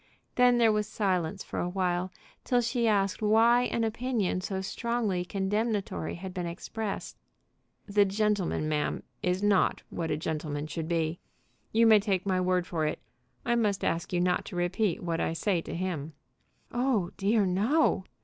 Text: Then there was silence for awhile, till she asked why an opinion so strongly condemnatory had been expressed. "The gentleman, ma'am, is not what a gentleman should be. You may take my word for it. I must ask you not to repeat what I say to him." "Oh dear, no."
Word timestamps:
Then 0.33 0.57
there 0.57 0.71
was 0.71 0.87
silence 0.87 1.43
for 1.43 1.59
awhile, 1.59 2.11
till 2.43 2.59
she 2.59 2.87
asked 2.87 3.21
why 3.21 3.65
an 3.65 3.83
opinion 3.83 4.41
so 4.41 4.59
strongly 4.59 5.23
condemnatory 5.23 6.15
had 6.15 6.33
been 6.33 6.47
expressed. 6.47 7.19
"The 7.85 8.03
gentleman, 8.03 8.67
ma'am, 8.67 9.03
is 9.21 9.43
not 9.43 9.83
what 9.91 10.09
a 10.09 10.17
gentleman 10.17 10.65
should 10.65 10.87
be. 10.87 11.19
You 11.71 11.85
may 11.85 11.99
take 11.99 12.25
my 12.25 12.41
word 12.41 12.65
for 12.65 12.87
it. 12.87 12.97
I 13.45 13.53
must 13.53 13.83
ask 13.83 14.11
you 14.11 14.19
not 14.19 14.43
to 14.45 14.55
repeat 14.55 15.03
what 15.03 15.19
I 15.21 15.33
say 15.33 15.61
to 15.61 15.75
him." 15.75 16.13
"Oh 16.71 17.11
dear, 17.17 17.45
no." 17.45 18.05